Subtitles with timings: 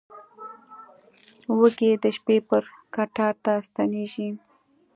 [1.57, 2.63] وزې د شپې پر
[2.95, 4.29] کټار ته ستنېږي